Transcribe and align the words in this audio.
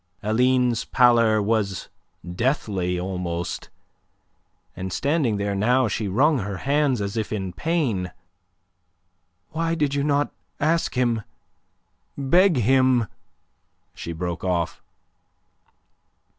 Aline's 0.23 0.83
pallor 0.83 1.43
was 1.43 1.87
deathly 2.27 2.99
almost, 2.99 3.69
and 4.75 4.91
standing 4.91 5.37
there 5.37 5.53
now 5.53 5.87
she 5.87 6.07
wrung 6.07 6.39
her 6.39 6.57
hands 6.65 7.01
as 7.01 7.15
if 7.15 7.31
in 7.31 7.53
pain. 7.53 8.11
"Why 9.51 9.75
did 9.75 9.93
you 9.93 10.03
not 10.03 10.33
ask 10.59 10.95
him 10.95 11.21
beg 12.17 12.57
him..." 12.57 13.09
She 13.93 14.11
broke 14.11 14.43
off. 14.43 14.81